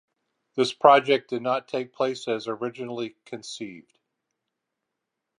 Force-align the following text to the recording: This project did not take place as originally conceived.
This 0.55 0.73
project 0.73 1.29
did 1.29 1.43
not 1.43 1.67
take 1.67 1.93
place 1.93 2.27
as 2.27 2.47
originally 2.47 3.17
conceived. 3.23 3.99